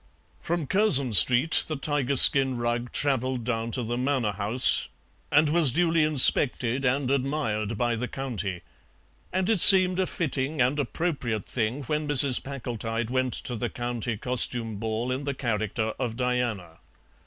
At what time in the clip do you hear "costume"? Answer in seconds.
14.17-14.77